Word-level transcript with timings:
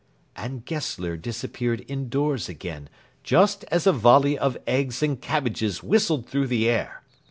And 0.35 0.65
Gessler 0.65 1.15
disappeared 1.15 1.85
indoors 1.87 2.49
again, 2.49 2.89
just 3.23 3.65
as 3.65 3.85
a 3.85 3.93
volley 3.93 4.35
of 4.35 4.57
eggs 4.65 5.03
and 5.03 5.21
cabbages 5.21 5.83
whistled 5.83 6.27
through 6.27 6.47
the 6.47 6.67
air. 6.67 7.03